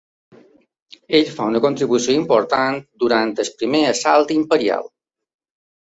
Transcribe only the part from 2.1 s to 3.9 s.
important durant el primer